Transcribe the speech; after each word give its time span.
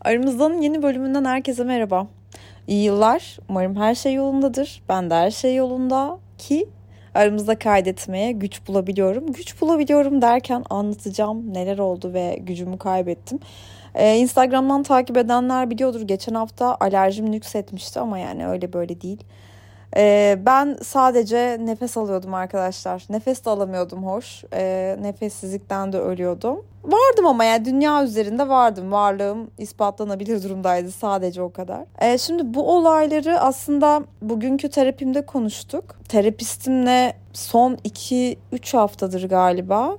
Aramızdan 0.00 0.52
yeni 0.62 0.82
bölümünden 0.82 1.24
herkese 1.24 1.64
merhaba. 1.64 2.06
İyi 2.66 2.84
yıllar. 2.84 3.38
Umarım 3.48 3.76
her 3.76 3.94
şey 3.94 4.14
yolundadır. 4.14 4.82
Ben 4.88 5.10
de 5.10 5.14
her 5.14 5.30
şey 5.30 5.56
yolunda 5.56 6.18
ki 6.38 6.68
aramızda 7.14 7.58
kaydetmeye 7.58 8.32
güç 8.32 8.68
bulabiliyorum. 8.68 9.32
Güç 9.32 9.60
bulabiliyorum 9.60 10.22
derken 10.22 10.64
anlatacağım 10.70 11.54
neler 11.54 11.78
oldu 11.78 12.12
ve 12.14 12.38
gücümü 12.40 12.78
kaybettim. 12.78 13.38
Ee, 13.94 14.16
Instagram'dan 14.16 14.82
takip 14.82 15.16
edenler 15.16 15.70
biliyordur. 15.70 16.00
Geçen 16.00 16.34
hafta 16.34 16.76
alerjim 16.80 17.32
nüksetmişti 17.32 18.00
ama 18.00 18.18
yani 18.18 18.48
öyle 18.48 18.72
böyle 18.72 19.00
değil. 19.00 19.24
Ee, 19.96 20.38
ben 20.46 20.78
sadece 20.82 21.58
nefes 21.60 21.96
alıyordum 21.96 22.34
arkadaşlar. 22.34 23.06
Nefes 23.10 23.44
de 23.44 23.50
alamıyordum 23.50 24.06
hoş. 24.06 24.44
Ee, 24.52 24.96
nefessizlikten 25.00 25.92
de 25.92 25.98
ölüyordum. 25.98 26.64
Vardım 26.84 27.26
ama 27.26 27.44
yani 27.44 27.64
dünya 27.64 28.04
üzerinde 28.04 28.48
vardım. 28.48 28.92
Varlığım 28.92 29.50
ispatlanabilir 29.58 30.42
durumdaydı 30.42 30.90
sadece 30.90 31.42
o 31.42 31.52
kadar. 31.52 31.84
Ee, 32.00 32.18
şimdi 32.18 32.54
bu 32.54 32.76
olayları 32.76 33.40
aslında 33.40 34.02
bugünkü 34.22 34.68
terapimde 34.68 35.26
konuştuk. 35.26 35.84
Terapistimle 36.08 37.16
son 37.32 37.74
2-3 37.74 38.76
haftadır 38.76 39.28
galiba 39.28 39.96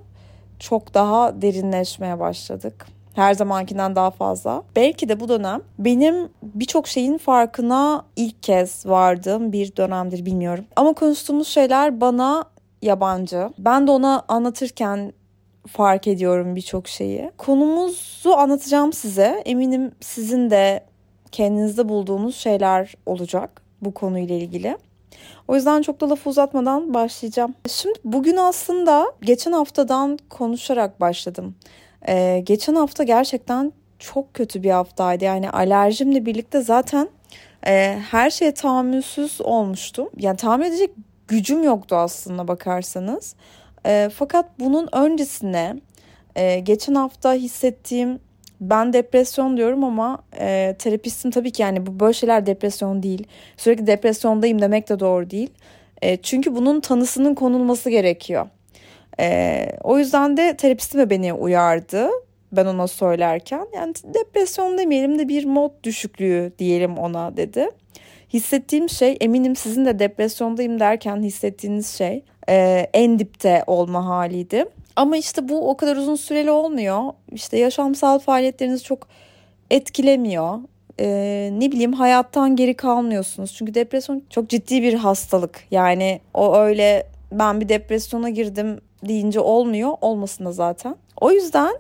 çok 0.59 0.93
daha 0.93 1.41
derinleşmeye 1.41 2.19
başladık 2.19 2.98
her 3.15 3.33
zamankinden 3.33 3.95
daha 3.95 4.11
fazla. 4.11 4.63
Belki 4.75 5.09
de 5.09 5.19
bu 5.19 5.29
dönem 5.29 5.61
benim 5.79 6.29
birçok 6.43 6.87
şeyin 6.87 7.17
farkına 7.17 8.05
ilk 8.15 8.43
kez 8.43 8.85
vardığım 8.85 9.51
bir 9.51 9.75
dönemdir 9.75 10.25
bilmiyorum. 10.25 10.65
Ama 10.75 10.93
konuştuğumuz 10.93 11.47
şeyler 11.47 12.01
bana 12.01 12.45
yabancı. 12.81 13.49
Ben 13.57 13.87
de 13.87 13.91
ona 13.91 14.23
anlatırken 14.27 15.13
fark 15.67 16.07
ediyorum 16.07 16.55
birçok 16.55 16.87
şeyi. 16.87 17.31
Konumuzu 17.37 18.31
anlatacağım 18.31 18.93
size. 18.93 19.41
Eminim 19.45 19.91
sizin 20.01 20.49
de 20.49 20.83
kendinizde 21.31 21.89
bulduğunuz 21.89 22.35
şeyler 22.35 22.95
olacak 23.05 23.61
bu 23.81 23.93
konuyla 23.93 24.35
ilgili. 24.35 24.77
O 25.47 25.55
yüzden 25.55 25.81
çok 25.81 26.01
da 26.01 26.09
lafı 26.09 26.29
uzatmadan 26.29 26.93
başlayacağım. 26.93 27.55
Şimdi 27.67 27.99
bugün 28.03 28.37
aslında 28.37 29.11
geçen 29.21 29.51
haftadan 29.51 30.19
konuşarak 30.29 31.01
başladım. 31.01 31.55
Ee, 32.07 32.41
geçen 32.45 32.75
hafta 32.75 33.03
gerçekten 33.03 33.73
çok 33.99 34.33
kötü 34.33 34.63
bir 34.63 34.71
haftaydı. 34.71 35.23
Yani 35.25 35.49
alerjimle 35.49 36.25
birlikte 36.25 36.61
zaten 36.61 37.09
e, 37.67 37.99
her 38.11 38.29
şeye 38.29 38.53
tahammülsüz 38.53 39.41
olmuştum. 39.41 40.09
Yani 40.17 40.37
tahammül 40.37 40.65
edecek 40.65 40.91
gücüm 41.27 41.63
yoktu 41.63 41.95
aslında 41.95 42.47
bakarsanız. 42.47 43.35
E, 43.85 44.09
fakat 44.15 44.45
bunun 44.59 44.89
öncesine 44.91 45.75
e, 46.35 46.59
geçen 46.59 46.95
hafta 46.95 47.33
hissettiğim 47.33 48.19
ben 48.61 48.93
depresyon 48.93 49.57
diyorum 49.57 49.83
ama 49.83 50.23
e, 50.39 50.75
terapistim 50.79 51.31
tabii 51.31 51.51
ki 51.51 51.61
yani 51.61 51.85
bu 51.85 51.99
böyle 51.99 52.13
şeyler 52.13 52.45
depresyon 52.45 53.03
değil. 53.03 53.27
Sürekli 53.57 53.87
depresyondayım 53.87 54.61
demek 54.61 54.89
de 54.89 54.99
doğru 54.99 55.29
değil. 55.29 55.49
E, 56.01 56.17
çünkü 56.17 56.55
bunun 56.55 56.79
tanısının 56.79 57.35
konulması 57.35 57.89
gerekiyor. 57.89 58.47
Ee, 59.19 59.67
o 59.83 59.97
yüzden 59.97 60.37
de 60.37 60.57
terapistim 60.57 61.01
de 61.01 61.09
beni 61.09 61.33
uyardı 61.33 62.09
ben 62.51 62.65
ona 62.65 62.87
söylerken. 62.87 63.67
Yani 63.75 63.93
depresyon 64.03 64.77
demeyelim 64.77 65.19
de 65.19 65.27
bir 65.27 65.45
mod 65.45 65.71
düşüklüğü 65.83 66.51
diyelim 66.59 66.97
ona 66.97 67.37
dedi. 67.37 67.69
Hissettiğim 68.33 68.89
şey 68.89 69.17
eminim 69.21 69.55
sizin 69.55 69.85
de 69.85 69.99
depresyondayım 69.99 70.79
derken 70.79 71.21
hissettiğiniz 71.23 71.87
şey 71.97 72.23
e, 72.49 72.87
en 72.93 73.19
dipte 73.19 73.63
olma 73.67 74.05
haliydi. 74.05 74.65
Ama 74.95 75.17
işte 75.17 75.49
bu 75.49 75.69
o 75.69 75.77
kadar 75.77 75.95
uzun 75.95 76.15
süreli 76.15 76.51
olmuyor. 76.51 77.03
İşte 77.31 77.57
yaşamsal 77.57 78.19
faaliyetlerinizi 78.19 78.83
çok 78.83 79.07
etkilemiyor. 79.71 80.59
Ee, 80.99 81.49
ne 81.53 81.71
bileyim 81.71 81.93
hayattan 81.93 82.55
geri 82.55 82.73
kalmıyorsunuz. 82.73 83.53
Çünkü 83.53 83.73
depresyon 83.73 84.23
çok 84.29 84.49
ciddi 84.49 84.83
bir 84.83 84.93
hastalık. 84.93 85.63
Yani 85.71 86.21
o 86.33 86.55
öyle 86.57 87.07
ben 87.31 87.61
bir 87.61 87.69
depresyona 87.69 88.29
girdim 88.29 88.81
deyince 89.07 89.39
olmuyor. 89.39 89.93
Olmasın 90.01 90.45
da 90.45 90.51
zaten. 90.51 90.95
O 91.21 91.31
yüzden 91.31 91.75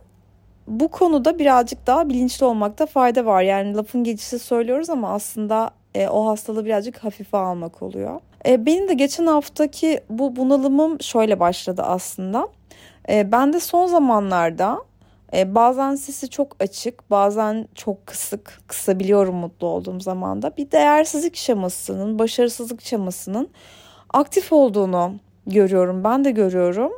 bu 0.67 0.87
konuda 0.87 1.39
birazcık 1.39 1.87
daha 1.87 2.09
bilinçli 2.09 2.45
olmakta 2.45 2.85
fayda 2.85 3.25
var. 3.25 3.41
Yani 3.41 3.75
lafın 3.75 4.03
geçişi 4.03 4.39
söylüyoruz 4.39 4.89
ama 4.89 5.09
aslında 5.09 5.71
e, 5.95 6.07
o 6.07 6.27
hastalığı 6.27 6.65
birazcık 6.65 6.97
hafife 6.97 7.37
almak 7.37 7.81
oluyor. 7.81 8.19
E, 8.45 8.65
benim 8.65 8.87
de 8.87 8.93
geçen 8.93 9.27
haftaki 9.27 9.99
bu 10.09 10.35
bunalımım 10.35 11.01
şöyle 11.01 11.39
başladı 11.39 11.81
aslında. 11.85 12.47
E, 13.09 13.31
ben 13.31 13.53
de 13.53 13.59
son 13.59 13.87
zamanlarda 13.87 14.83
e, 15.33 15.55
bazen 15.55 15.95
sesi 15.95 16.29
çok 16.29 16.55
açık, 16.59 17.11
bazen 17.11 17.67
çok 17.75 18.07
kısık, 18.07 18.61
kısabiliyorum 18.67 19.35
mutlu 19.35 19.67
olduğum 19.67 19.99
zamanda. 19.99 20.51
Bir 20.57 20.71
değersizlik 20.71 21.35
şemasının, 21.35 22.19
başarısızlık 22.19 22.81
şemasının 22.81 23.49
aktif 24.13 24.53
olduğunu 24.53 25.13
görüyorum. 25.47 26.03
Ben 26.03 26.25
de 26.25 26.31
görüyorum 26.31 26.91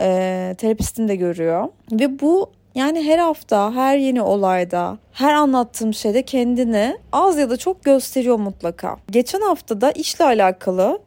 e, 0.00 0.54
terapistim 0.58 1.08
de 1.08 1.16
görüyor. 1.16 1.68
Ve 1.92 2.20
bu 2.20 2.50
yani 2.74 3.02
her 3.02 3.18
hafta, 3.18 3.74
her 3.74 3.96
yeni 3.96 4.22
olayda, 4.22 4.98
her 5.12 5.34
anlattığım 5.34 5.94
şeyde 5.94 6.22
kendini 6.22 6.96
az 7.12 7.38
ya 7.38 7.50
da 7.50 7.56
çok 7.56 7.84
gösteriyor 7.84 8.36
mutlaka. 8.36 8.96
Geçen 9.10 9.40
hafta 9.40 9.80
da 9.80 9.90
işle 9.90 10.24
alakalı 10.24 11.00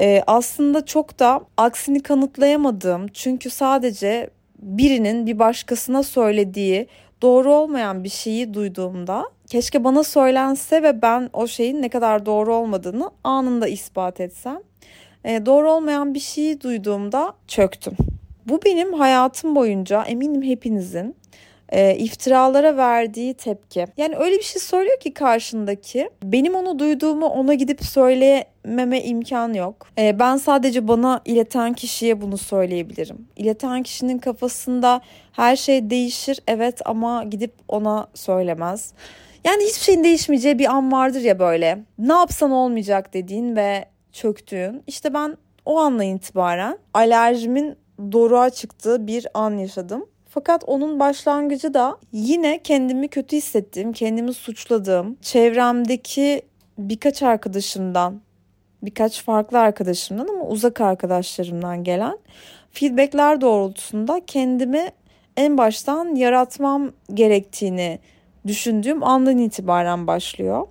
e, 0.00 0.22
aslında 0.26 0.86
çok 0.86 1.18
da 1.18 1.40
aksini 1.56 2.02
kanıtlayamadığım 2.02 3.06
çünkü 3.08 3.50
sadece 3.50 4.30
birinin 4.58 5.26
bir 5.26 5.38
başkasına 5.38 6.02
söylediği 6.02 6.86
doğru 7.22 7.54
olmayan 7.54 8.04
bir 8.04 8.08
şeyi 8.08 8.54
duyduğumda 8.54 9.24
keşke 9.46 9.84
bana 9.84 10.04
söylense 10.04 10.82
ve 10.82 11.02
ben 11.02 11.30
o 11.32 11.46
şeyin 11.46 11.82
ne 11.82 11.88
kadar 11.88 12.26
doğru 12.26 12.54
olmadığını 12.54 13.10
anında 13.24 13.68
ispat 13.68 14.20
etsem. 14.20 14.58
E, 15.24 15.46
doğru 15.46 15.70
olmayan 15.70 16.14
bir 16.14 16.20
şeyi 16.20 16.60
duyduğumda 16.60 17.32
çöktüm. 17.48 18.09
Bu 18.50 18.60
benim 18.64 18.92
hayatım 18.92 19.54
boyunca 19.54 20.02
eminim 20.02 20.42
hepinizin 20.42 21.16
e, 21.68 21.96
iftiralara 21.96 22.76
verdiği 22.76 23.34
tepki. 23.34 23.86
Yani 23.96 24.16
öyle 24.16 24.38
bir 24.38 24.42
şey 24.42 24.62
söylüyor 24.62 25.00
ki 25.00 25.14
karşındaki 25.14 26.10
benim 26.22 26.54
onu 26.54 26.78
duyduğumu 26.78 27.26
ona 27.26 27.54
gidip 27.54 27.84
söylememe 27.84 29.02
imkan 29.02 29.54
yok. 29.54 29.86
E, 29.98 30.18
ben 30.18 30.36
sadece 30.36 30.88
bana 30.88 31.20
ileten 31.24 31.72
kişiye 31.72 32.20
bunu 32.20 32.38
söyleyebilirim. 32.38 33.28
İleten 33.36 33.82
kişinin 33.82 34.18
kafasında 34.18 35.00
her 35.32 35.56
şey 35.56 35.90
değişir 35.90 36.40
evet 36.48 36.80
ama 36.84 37.24
gidip 37.24 37.52
ona 37.68 38.06
söylemez. 38.14 38.92
Yani 39.44 39.64
hiçbir 39.64 39.80
şeyin 39.84 40.04
değişmeyeceği 40.04 40.58
bir 40.58 40.66
an 40.66 40.92
vardır 40.92 41.20
ya 41.20 41.38
böyle. 41.38 41.78
Ne 41.98 42.12
yapsan 42.12 42.50
olmayacak 42.50 43.14
dediğin 43.14 43.56
ve 43.56 43.84
çöktüğün. 44.12 44.82
İşte 44.86 45.14
ben 45.14 45.36
o 45.64 45.78
anla 45.78 46.04
itibaren 46.04 46.78
alerjimin 46.94 47.76
doruğa 48.12 48.50
çıktığı 48.50 49.06
bir 49.06 49.26
an 49.34 49.56
yaşadım. 49.56 50.06
Fakat 50.28 50.64
onun 50.66 51.00
başlangıcı 51.00 51.74
da 51.74 51.96
yine 52.12 52.60
kendimi 52.62 53.08
kötü 53.08 53.36
hissettiğim, 53.36 53.92
kendimi 53.92 54.34
suçladığım, 54.34 55.16
çevremdeki 55.22 56.42
birkaç 56.78 57.22
arkadaşımdan, 57.22 58.20
birkaç 58.82 59.22
farklı 59.24 59.58
arkadaşımdan 59.58 60.28
ama 60.28 60.46
uzak 60.46 60.80
arkadaşlarımdan 60.80 61.84
gelen 61.84 62.18
feedbackler 62.70 63.40
doğrultusunda 63.40 64.20
kendimi 64.26 64.88
en 65.36 65.58
baştan 65.58 66.14
yaratmam 66.14 66.92
gerektiğini 67.14 67.98
düşündüğüm 68.46 69.04
andan 69.04 69.38
itibaren 69.38 70.06
başlıyor. 70.06 70.66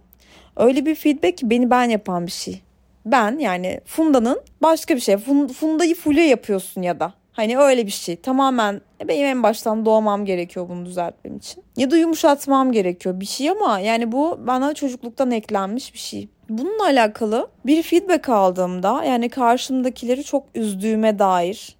Öyle 0.56 0.85
bir 0.85 0.96
feedback 0.96 1.38
ki 1.38 1.50
beni 1.50 1.69
ben 1.69 1.84
yapan 1.84 2.28
bir 2.28 2.31
şey. 2.31 2.61
Ben 3.06 3.40
yani 3.40 3.81
Funda'nın 3.85 4.41
başka 4.61 4.96
bir 4.96 5.01
şey. 5.01 5.17
Funda'yı 5.53 5.96
Fulya 5.96 6.28
yapıyorsun 6.28 6.81
ya 6.81 7.00
da. 7.00 7.19
Hani 7.39 7.57
öyle 7.57 7.85
bir 7.85 7.91
şey. 7.91 8.16
Tamamen 8.16 8.81
benim 9.07 9.25
en 9.25 9.44
baştan 9.44 9.85
doğmam 9.85 10.25
gerekiyor 10.25 10.69
bunu 10.69 10.85
düzeltmem 10.85 11.38
için. 11.38 11.63
Ya 11.77 11.91
da 11.91 11.97
yumuşatmam 11.97 12.72
gerekiyor 12.72 13.19
bir 13.19 13.25
şey 13.25 13.50
ama 13.50 13.79
yani 13.79 14.11
bu 14.11 14.40
bana 14.47 14.73
çocukluktan 14.73 15.31
eklenmiş 15.31 15.93
bir 15.93 15.99
şey. 15.99 16.28
Bununla 16.49 16.84
alakalı 16.84 17.47
bir 17.66 17.84
feedback 17.84 18.29
aldığımda 18.29 19.03
yani 19.03 19.29
karşımdakileri 19.29 20.23
çok 20.23 20.43
üzdüğüme 20.55 21.19
dair 21.19 21.75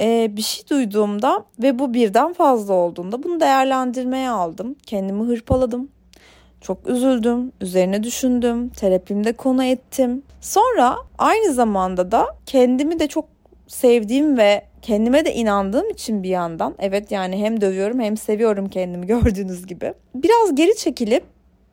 e, 0.00 0.36
bir 0.36 0.42
şey 0.42 0.68
duyduğumda 0.70 1.44
ve 1.62 1.78
bu 1.78 1.94
birden 1.94 2.32
fazla 2.32 2.74
olduğunda 2.74 3.22
bunu 3.22 3.40
değerlendirmeye 3.40 4.30
aldım. 4.30 4.76
Kendimi 4.86 5.22
hırpaladım. 5.22 5.88
Çok 6.60 6.88
üzüldüm, 6.88 7.52
üzerine 7.60 8.02
düşündüm, 8.02 8.68
terapimde 8.68 9.32
konu 9.32 9.64
ettim. 9.64 10.22
Sonra 10.40 10.96
aynı 11.18 11.52
zamanda 11.52 12.12
da 12.12 12.26
kendimi 12.46 12.98
de 12.98 13.08
çok 13.08 13.35
sevdiğim 13.66 14.38
ve 14.38 14.62
kendime 14.82 15.24
de 15.24 15.34
inandığım 15.34 15.90
için 15.90 16.22
bir 16.22 16.28
yandan 16.28 16.74
evet 16.78 17.12
yani 17.12 17.44
hem 17.44 17.60
dövüyorum 17.60 18.00
hem 18.00 18.16
seviyorum 18.16 18.68
kendimi 18.68 19.06
gördüğünüz 19.06 19.66
gibi. 19.66 19.94
Biraz 20.14 20.54
geri 20.54 20.76
çekilip 20.76 21.24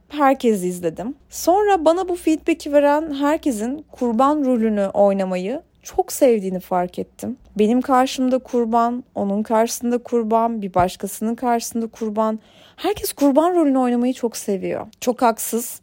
herkesi 0.09 0.67
izledim. 0.67 1.15
Sonra 1.29 1.85
bana 1.85 2.09
bu 2.09 2.15
feedback'i 2.15 2.73
veren 2.73 3.13
herkesin 3.13 3.85
kurban 3.91 4.45
rolünü 4.45 4.87
oynamayı 4.87 5.61
çok 5.83 6.11
sevdiğini 6.11 6.59
fark 6.59 6.99
ettim. 6.99 7.37
Benim 7.59 7.81
karşımda 7.81 8.39
kurban, 8.39 9.03
onun 9.15 9.43
karşısında 9.43 9.97
kurban, 9.97 10.61
bir 10.61 10.73
başkasının 10.73 11.35
karşısında 11.35 11.87
kurban. 11.87 12.39
Herkes 12.75 13.13
kurban 13.13 13.55
rolünü 13.55 13.77
oynamayı 13.77 14.13
çok 14.13 14.37
seviyor. 14.37 14.87
Çok 15.01 15.21
haksız 15.21 15.81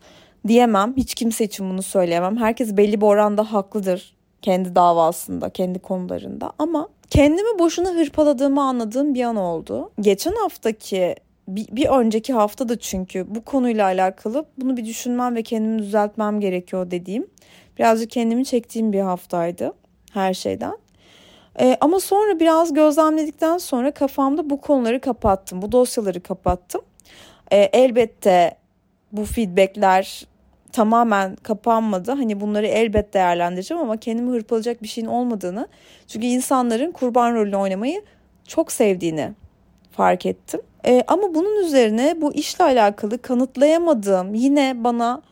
diyemem. 0.49 0.95
Hiç 0.97 1.15
kimse 1.15 1.45
için 1.45 1.71
bunu 1.71 1.83
söyleyemem. 1.83 2.37
Herkes 2.37 2.77
belli 2.77 3.01
bir 3.01 3.07
oranda 3.07 3.53
haklıdır 3.53 4.20
kendi 4.43 4.75
davasında, 4.75 5.51
kendi 5.51 5.79
konularında. 5.79 6.53
Ama 6.59 6.89
kendimi 7.11 7.59
boşuna 7.59 7.91
hırpaladığımı 7.91 8.63
anladığım 8.63 9.15
bir 9.15 9.23
an 9.23 9.37
oldu. 9.37 9.91
Geçen 10.01 10.33
haftaki 10.33 11.17
bir, 11.49 11.67
bir 11.73 11.87
önceki 11.87 12.33
hafta 12.33 12.69
da 12.69 12.79
çünkü 12.79 13.35
bu 13.35 13.45
konuyla 13.45 13.85
alakalı 13.85 14.45
bunu 14.59 14.77
bir 14.77 14.85
düşünmem 14.85 15.35
ve 15.35 15.43
kendimi 15.43 15.79
düzeltmem 15.79 16.41
gerekiyor 16.41 16.91
dediğim 16.91 17.27
birazcık 17.79 18.11
kendimi 18.11 18.45
çektiğim 18.45 18.93
bir 18.93 19.01
haftaydı 19.01 19.73
her 20.13 20.35
şeyden. 20.35 20.79
Ee, 21.61 21.77
ama 21.81 22.01
sonra 22.01 22.41
biraz 22.41 22.75
gözlemledikten 22.75 23.59
sonra 23.59 23.91
kafamda 23.91 24.51
bu 24.51 24.61
konuları 24.61 25.01
kapattım. 25.01 25.63
Bu 25.63 25.73
dosyaları 25.73 26.21
kapattım. 26.21 26.81
Ee, 27.53 27.57
elbette 27.57 28.55
bu 29.13 29.25
feedbackler 29.25 30.27
tamamen 30.73 31.37
kapanmadı. 31.37 32.13
Hani 32.13 32.41
bunları 32.41 32.67
elbet 32.67 33.15
değerlendireceğim 33.15 33.83
ama 33.83 33.97
kendimi 33.97 34.31
hırpalayacak 34.31 34.83
bir 34.83 34.89
şeyin 34.89 35.09
olmadığını. 35.09 35.69
Çünkü 36.07 36.27
insanların 36.27 36.91
kurban 36.93 37.35
rolünü 37.35 37.57
oynamayı 37.57 38.03
çok 38.49 38.73
sevdiğini 38.73 39.31
fark 39.93 40.27
ettim. 40.27 40.61
Ee, 40.87 41.03
ama 41.07 41.35
bunun 41.35 41.65
üzerine 41.65 42.21
bu 42.21 42.35
işle 42.35 42.65
alakalı 42.65 43.23
kanıtlayamadığım 43.23 44.35
yine 44.35 44.85
bana 44.85 45.23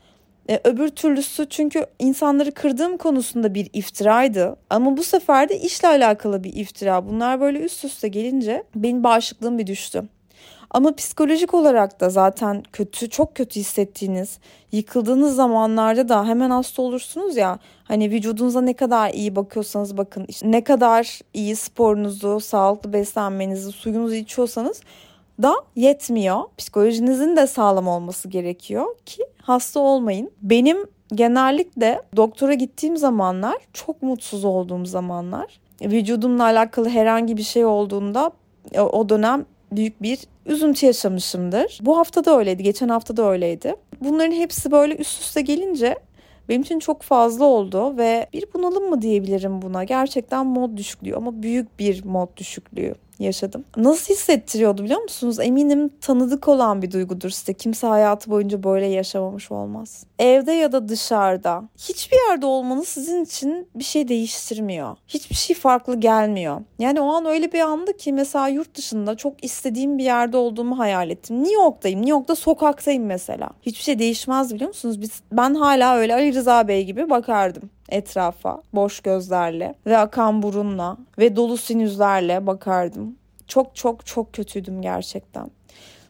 e, 0.49 0.61
öbür 0.64 0.88
türlüsü 0.88 1.46
çünkü 1.49 1.87
insanları 1.99 2.52
kırdığım 2.52 2.96
konusunda 2.96 3.55
bir 3.55 3.70
iftiraydı. 3.73 4.56
Ama 4.70 4.96
bu 4.96 5.02
sefer 5.05 5.49
de 5.49 5.58
işle 5.58 5.88
alakalı 5.88 6.44
bir 6.44 6.52
iftira. 6.52 7.08
Bunlar 7.08 7.40
böyle 7.40 7.58
üst 7.58 7.85
üste 7.85 8.08
gelince 8.08 8.64
benim 8.75 9.05
bağışıklığım 9.05 9.58
bir 9.58 9.67
düştü. 9.67 10.05
Ama 10.70 10.94
psikolojik 10.94 11.55
olarak 11.55 12.00
da 12.00 12.11
zaten 12.11 12.62
kötü, 12.73 13.11
çok 13.11 13.35
kötü 13.35 13.61
hissettiğiniz, 13.61 14.38
yıkıldığınız 14.73 15.37
zamanlarda 15.37 16.09
da 16.09 16.26
hemen 16.26 16.50
hasta 16.50 16.82
olursunuz 16.82 17.37
ya. 17.37 17.59
Hani 17.85 18.11
vücudunuza 18.11 18.61
ne 18.61 18.73
kadar 18.73 19.11
iyi 19.11 19.37
bakıyorsanız 19.37 19.97
bakın, 19.97 20.25
işte 20.29 20.50
ne 20.50 20.65
kadar 20.65 21.20
iyi 21.35 21.56
sporunuzu, 21.56 22.41
sağlıklı 22.41 22.93
beslenmenizi, 22.93 23.73
suyunuzu 23.73 24.15
içiyorsanız 24.15 24.81
da 25.43 25.55
yetmiyor. 25.76 26.41
Psikolojinizin 26.59 27.37
de 27.37 27.47
sağlam 27.47 27.88
olması 27.88 28.29
gerekiyor 28.29 28.87
ki 29.06 29.25
hasta 29.43 29.81
olmayın. 29.81 30.31
Benim 30.43 30.79
genellikle 31.14 32.03
doktora 32.17 32.55
gittiğim 32.55 32.97
zamanlar 32.97 33.56
çok 33.73 34.03
mutsuz 34.03 34.44
olduğum 34.44 34.87
zamanlar. 34.87 35.61
Vücudumla 35.82 36.43
alakalı 36.43 36.88
herhangi 36.88 37.37
bir 37.37 37.43
şey 37.43 37.64
olduğunda 37.64 38.31
o 38.79 39.09
dönem 39.09 39.47
büyük 39.73 40.03
bir 40.03 40.19
üzüntü 40.47 40.87
yaşamışımdır. 40.87 41.79
Bu 41.82 41.99
hafta 41.99 42.25
da 42.25 42.38
öyleydi, 42.38 42.62
geçen 42.62 42.88
hafta 42.88 43.17
da 43.17 43.31
öyleydi. 43.31 43.75
Bunların 44.00 44.32
hepsi 44.32 44.70
böyle 44.70 44.97
üst 44.97 45.23
üste 45.23 45.41
gelince 45.41 45.99
benim 46.49 46.62
için 46.62 46.79
çok 46.79 47.03
fazla 47.03 47.44
oldu 47.44 47.97
ve 47.97 48.26
bir 48.32 48.44
bunalım 48.55 48.91
mı 48.91 49.03
diyebilirim 49.03 49.62
buna. 49.62 49.85
Gerçekten 49.85 50.47
mod 50.47 50.76
düşüklüğü 50.76 51.15
ama 51.15 51.43
büyük 51.43 51.79
bir 51.79 52.05
mod 52.05 52.37
düşüklüğü 52.37 52.94
yaşadım. 53.19 53.65
Nasıl 53.76 54.15
hissettiriyordu 54.15 54.85
biliyor 54.85 55.00
musunuz? 55.00 55.41
Eminim 55.41 55.91
tanıdık 56.00 56.49
olan 56.49 56.82
bir 56.82 56.91
duygudur 56.91 57.31
size. 57.31 57.55
Kimse 57.55 57.87
hayatı 57.87 58.31
boyunca 58.31 58.62
böyle 58.62 58.87
yaşamamış 58.87 59.53
olmaz. 59.53 60.05
Evde 60.19 60.53
ya 60.53 60.73
da 60.73 60.88
dışarıda 60.88 61.62
hiçbir 61.79 62.17
yerde 62.29 62.47
olmanız 62.47 62.88
sizin 62.88 63.25
için 63.25 63.69
bir 63.75 63.85
şey 63.85 64.09
değiştirmiyor. 64.09 64.97
Hiçbir 65.09 65.37
şey 65.37 65.56
farklı 65.56 66.00
gelmiyor. 66.00 66.61
Yani 66.79 67.00
o 67.00 67.09
an 67.09 67.26
öyle 67.26 67.53
bir 67.53 67.61
andı 67.61 67.97
ki 67.97 68.12
mesela 68.12 68.49
yurt 68.49 68.75
dışında 68.75 69.17
çok 69.17 69.44
istediğim 69.44 69.99
bir 69.99 70.05
yerde 70.05 70.37
olduğumu 70.37 70.79
hayal 70.79 71.11
ettim. 71.11 71.38
New 71.38 71.55
York'tayım. 71.55 72.00
New 72.00 72.11
York'ta 72.11 72.35
sokaktayım 72.35 73.05
mesela. 73.05 73.50
Hiçbir 73.62 73.82
şey 73.82 73.99
değişmez 73.99 74.55
biliyor 74.55 74.69
musunuz? 74.69 75.00
Biz, 75.00 75.23
ben 75.32 75.55
hala 75.55 75.97
öyle 75.97 76.14
Ali 76.14 76.35
Rıza 76.35 76.69
Bey 76.69 76.85
gibi 76.85 77.11
bakardım 77.11 77.71
etrafa 77.88 78.62
boş 78.73 79.00
gözlerle 79.00 79.75
ve 79.87 79.99
akan 79.99 80.43
burunla 80.43 80.96
ve 81.19 81.37
dolu 81.37 81.56
sinüzlerle 81.56 82.46
bakardım. 82.46 83.17
Çok 83.46 83.76
çok 83.76 84.06
çok 84.06 84.32
kötüydüm 84.32 84.82
gerçekten. 84.82 85.50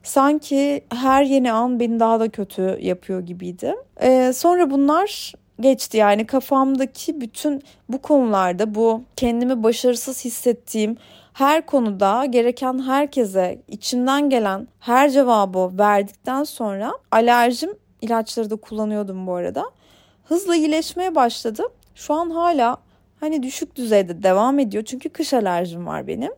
Sanki 0.02 0.84
her 0.92 1.22
yeni 1.22 1.52
an 1.52 1.80
beni 1.80 2.00
daha 2.00 2.20
da 2.20 2.28
kötü 2.28 2.78
yapıyor 2.80 3.20
gibiydi. 3.20 3.74
Ee, 4.02 4.32
sonra 4.34 4.70
bunlar 4.70 5.32
geçti 5.60 5.96
yani 5.96 6.26
kafamdaki 6.26 7.20
bütün 7.20 7.62
bu 7.88 8.02
konularda 8.02 8.74
bu 8.74 9.02
kendimi 9.16 9.62
başarısız 9.62 10.24
hissettiğim 10.24 10.96
her 11.32 11.66
konuda 11.66 12.24
gereken 12.24 12.78
herkese 12.78 13.62
içimden 13.68 14.30
gelen 14.30 14.68
her 14.80 15.10
cevabı 15.10 15.78
verdikten 15.78 16.44
sonra 16.44 16.92
alerjim 17.10 17.70
ilaçları 18.02 18.50
da 18.50 18.56
kullanıyordum 18.56 19.26
bu 19.26 19.34
arada 19.34 19.64
hızla 20.28 20.56
iyileşmeye 20.56 21.14
başladı. 21.14 21.62
Şu 21.94 22.14
an 22.14 22.30
hala 22.30 22.76
hani 23.20 23.42
düşük 23.42 23.76
düzeyde 23.76 24.22
devam 24.22 24.58
ediyor. 24.58 24.84
Çünkü 24.84 25.08
kış 25.08 25.34
alerjim 25.34 25.86
var 25.86 26.06
benim. 26.06 26.32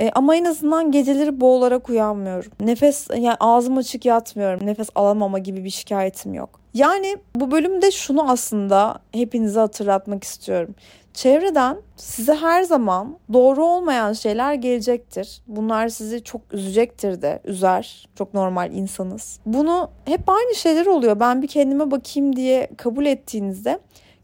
E, 0.00 0.10
ama 0.14 0.36
en 0.36 0.44
azından 0.44 0.92
geceleri 0.92 1.40
boğularak 1.40 1.88
uyanmıyorum. 1.88 2.52
Nefes 2.60 3.08
yani 3.10 3.36
ağzım 3.40 3.76
açık 3.76 4.04
yatmıyorum. 4.04 4.66
Nefes 4.66 4.88
alamama 4.94 5.38
gibi 5.38 5.64
bir 5.64 5.70
şikayetim 5.70 6.34
yok. 6.34 6.60
Yani 6.74 7.16
bu 7.34 7.50
bölümde 7.50 7.90
şunu 7.90 8.30
aslında 8.30 8.98
hepinize 9.12 9.60
hatırlatmak 9.60 10.24
istiyorum. 10.24 10.74
Çevreden 11.14 11.76
size 11.96 12.34
her 12.34 12.62
zaman 12.62 13.18
doğru 13.32 13.64
olmayan 13.64 14.12
şeyler 14.12 14.54
gelecektir. 14.54 15.42
Bunlar 15.46 15.88
sizi 15.88 16.24
çok 16.24 16.40
üzecektir 16.52 17.22
de, 17.22 17.40
üzer. 17.44 18.08
Çok 18.14 18.34
normal 18.34 18.72
insanız. 18.72 19.40
Bunu 19.46 19.90
hep 20.04 20.30
aynı 20.30 20.54
şeyler 20.54 20.86
oluyor. 20.86 21.20
Ben 21.20 21.42
bir 21.42 21.46
kendime 21.46 21.90
bakayım 21.90 22.36
diye 22.36 22.68
kabul 22.76 23.06
ettiğinizde 23.06 23.78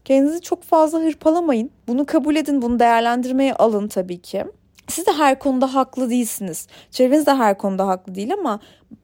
kendinizi 0.05 0.41
çok 0.41 0.63
fazla 0.63 0.99
hırpalamayın. 0.99 1.71
Bunu 1.87 2.05
kabul 2.05 2.35
edin, 2.35 2.61
bunu 2.61 2.79
değerlendirmeye 2.79 3.53
alın 3.53 3.87
tabii 3.87 4.21
ki. 4.21 4.45
Siz 4.87 5.07
de 5.07 5.11
her 5.11 5.39
konuda 5.39 5.73
haklı 5.73 6.09
değilsiniz. 6.09 6.67
Çevreniz 6.91 7.25
de 7.25 7.33
her 7.33 7.57
konuda 7.57 7.87
haklı 7.87 8.15
değil 8.15 8.33
ama 8.33 8.59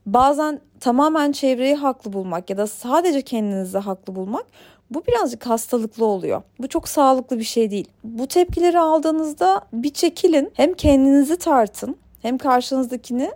bazen 0.05 0.59
tamamen 0.79 1.31
çevreyi 1.31 1.75
haklı 1.75 2.13
bulmak 2.13 2.49
ya 2.49 2.57
da 2.57 2.67
sadece 2.67 3.21
kendinizi 3.21 3.77
haklı 3.77 4.15
bulmak 4.15 4.45
bu 4.91 5.03
birazcık 5.07 5.47
hastalıklı 5.47 6.05
oluyor. 6.05 6.41
Bu 6.59 6.67
çok 6.67 6.87
sağlıklı 6.87 7.39
bir 7.39 7.43
şey 7.43 7.71
değil. 7.71 7.87
Bu 8.03 8.27
tepkileri 8.27 8.79
aldığınızda 8.79 9.61
bir 9.73 9.93
çekilin. 9.93 10.51
Hem 10.53 10.73
kendinizi 10.73 11.35
tartın 11.35 11.95
hem 12.21 12.37
karşınızdakini 12.37 13.31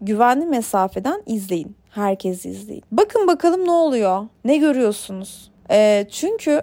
güvenli 0.00 0.46
mesafeden 0.46 1.22
izleyin. 1.26 1.76
Herkes 1.90 2.46
izleyin. 2.46 2.82
Bakın 2.92 3.26
bakalım 3.26 3.64
ne 3.64 3.70
oluyor? 3.70 4.26
Ne 4.44 4.56
görüyorsunuz? 4.56 5.50
E, 5.70 6.06
çünkü 6.10 6.62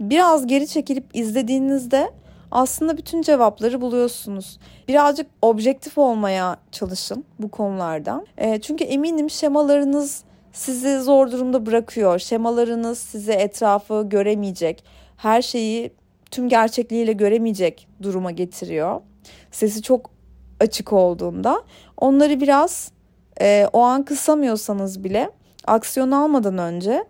biraz 0.00 0.46
geri 0.46 0.68
çekilip 0.68 1.04
izlediğinizde 1.14 2.10
aslında 2.52 2.96
bütün 2.96 3.22
cevapları 3.22 3.80
buluyorsunuz. 3.80 4.58
Birazcık 4.88 5.26
objektif 5.42 5.98
olmaya 5.98 6.56
çalışın 6.72 7.24
bu 7.38 7.50
konulardan. 7.50 8.26
E, 8.38 8.60
çünkü 8.60 8.84
eminim 8.84 9.30
şemalarınız 9.30 10.24
sizi 10.52 11.00
zor 11.00 11.30
durumda 11.32 11.66
bırakıyor. 11.66 12.18
Şemalarınız 12.18 12.98
sizi 12.98 13.32
etrafı 13.32 14.04
göremeyecek, 14.08 14.84
her 15.16 15.42
şeyi 15.42 15.92
tüm 16.30 16.48
gerçekliğiyle 16.48 17.12
göremeyecek 17.12 17.88
duruma 18.02 18.30
getiriyor. 18.30 19.00
Sesi 19.50 19.82
çok 19.82 20.10
açık 20.60 20.92
olduğunda 20.92 21.62
onları 21.96 22.40
biraz 22.40 22.92
e, 23.40 23.68
o 23.72 23.80
an 23.80 24.04
kısamıyorsanız 24.04 25.04
bile 25.04 25.30
aksiyon 25.66 26.10
almadan 26.10 26.58
önce 26.58 27.04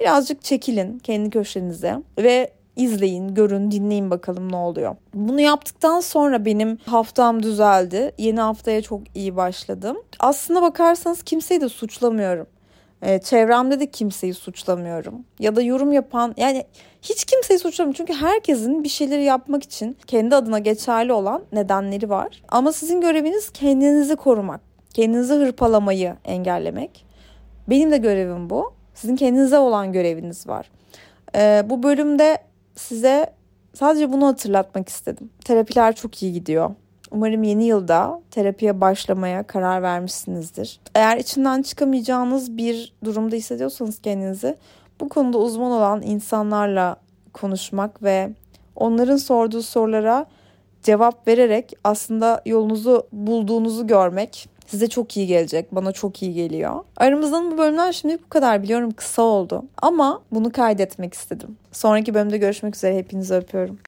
birazcık 0.00 0.42
çekilin 0.42 0.98
kendi 0.98 1.30
köşenize 1.30 2.02
ve 2.18 2.57
izleyin, 2.78 3.34
görün, 3.34 3.70
dinleyin 3.70 4.10
bakalım 4.10 4.52
ne 4.52 4.56
oluyor. 4.56 4.96
Bunu 5.14 5.40
yaptıktan 5.40 6.00
sonra 6.00 6.44
benim 6.44 6.76
haftam 6.86 7.42
düzeldi. 7.42 8.12
Yeni 8.18 8.40
haftaya 8.40 8.82
çok 8.82 9.00
iyi 9.14 9.36
başladım. 9.36 9.96
Aslına 10.20 10.62
bakarsanız 10.62 11.22
kimseyi 11.22 11.60
de 11.60 11.68
suçlamıyorum. 11.68 12.46
E, 13.02 13.18
çevremde 13.18 13.80
de 13.80 13.90
kimseyi 13.90 14.34
suçlamıyorum. 14.34 15.14
Ya 15.38 15.56
da 15.56 15.62
yorum 15.62 15.92
yapan 15.92 16.34
yani 16.36 16.64
hiç 17.02 17.24
kimseyi 17.24 17.58
suçlamıyorum. 17.58 18.06
Çünkü 18.06 18.20
herkesin 18.20 18.84
bir 18.84 18.88
şeyleri 18.88 19.24
yapmak 19.24 19.62
için 19.62 19.96
kendi 20.06 20.36
adına 20.36 20.58
geçerli 20.58 21.12
olan 21.12 21.42
nedenleri 21.52 22.10
var. 22.10 22.42
Ama 22.48 22.72
sizin 22.72 23.00
göreviniz 23.00 23.50
kendinizi 23.50 24.16
korumak. 24.16 24.60
Kendinizi 24.94 25.34
hırpalamayı 25.34 26.16
engellemek. 26.24 27.06
Benim 27.70 27.90
de 27.90 27.96
görevim 27.96 28.50
bu. 28.50 28.72
Sizin 28.94 29.16
kendinize 29.16 29.58
olan 29.58 29.92
göreviniz 29.92 30.48
var. 30.48 30.70
E, 31.34 31.62
bu 31.70 31.82
bölümde 31.82 32.38
size 32.78 33.26
sadece 33.74 34.12
bunu 34.12 34.26
hatırlatmak 34.26 34.88
istedim. 34.88 35.30
Terapiler 35.44 35.94
çok 35.94 36.22
iyi 36.22 36.32
gidiyor. 36.32 36.70
Umarım 37.10 37.42
yeni 37.42 37.64
yılda 37.64 38.20
terapiye 38.30 38.80
başlamaya 38.80 39.42
karar 39.42 39.82
vermişsinizdir. 39.82 40.80
Eğer 40.94 41.16
içinden 41.16 41.62
çıkamayacağınız 41.62 42.56
bir 42.56 42.94
durumda 43.04 43.36
hissediyorsanız 43.36 43.98
kendinizi 44.02 44.56
bu 45.00 45.08
konuda 45.08 45.38
uzman 45.38 45.70
olan 45.70 46.02
insanlarla 46.02 46.96
konuşmak 47.32 48.02
ve 48.02 48.30
onların 48.76 49.16
sorduğu 49.16 49.62
sorulara 49.62 50.26
cevap 50.82 51.28
vererek 51.28 51.72
aslında 51.84 52.42
yolunuzu 52.46 53.06
bulduğunuzu 53.12 53.86
görmek 53.86 54.48
size 54.68 54.86
çok 54.86 55.16
iyi 55.16 55.26
gelecek. 55.26 55.74
Bana 55.74 55.92
çok 55.92 56.22
iyi 56.22 56.34
geliyor. 56.34 56.84
Aramızdan 56.96 57.50
bu 57.50 57.58
bölümler 57.58 57.92
şimdi 57.92 58.18
bu 58.24 58.28
kadar 58.28 58.62
biliyorum 58.62 58.90
kısa 58.90 59.22
oldu. 59.22 59.64
Ama 59.82 60.22
bunu 60.32 60.52
kaydetmek 60.52 61.14
istedim. 61.14 61.56
Sonraki 61.72 62.14
bölümde 62.14 62.38
görüşmek 62.38 62.76
üzere. 62.76 62.96
Hepinizi 62.96 63.34
öpüyorum. 63.34 63.76